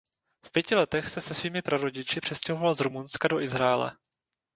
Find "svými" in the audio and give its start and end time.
1.33-1.61